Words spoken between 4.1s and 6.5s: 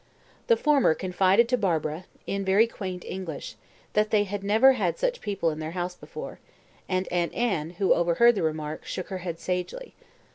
had never had such people in their house before,